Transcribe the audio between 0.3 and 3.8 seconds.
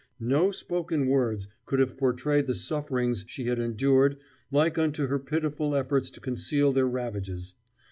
spoken words could have portrayed the sufferings she had